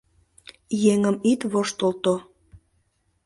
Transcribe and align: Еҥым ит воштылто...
Еҥым 0.91 1.15
ит 1.31 1.41
воштылто... 1.51 2.13